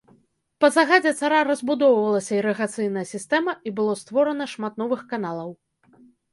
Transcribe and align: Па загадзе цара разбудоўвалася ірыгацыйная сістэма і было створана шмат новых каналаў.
Па 0.63 0.69
загадзе 0.77 1.11
цара 1.19 1.41
разбудоўвалася 1.49 2.33
ірыгацыйная 2.39 3.05
сістэма 3.13 3.57
і 3.69 3.77
было 3.83 3.93
створана 4.03 4.51
шмат 4.57 4.73
новых 4.87 5.01
каналаў. 5.15 5.49